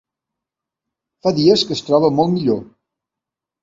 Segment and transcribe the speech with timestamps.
[1.27, 2.63] Fa dies que es troba molt millor.